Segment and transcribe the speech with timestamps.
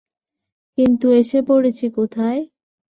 [0.77, 2.41] কিন্তু এসে পড়েছি কোথায়?